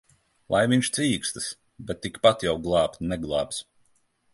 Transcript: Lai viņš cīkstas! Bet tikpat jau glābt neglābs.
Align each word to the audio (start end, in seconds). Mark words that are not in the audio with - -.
Lai 0.53 0.61
viņš 0.71 0.89
cīkstas! 0.95 1.51
Bet 1.91 2.03
tikpat 2.07 2.49
jau 2.49 2.59
glābt 2.67 3.01
neglābs. 3.13 3.67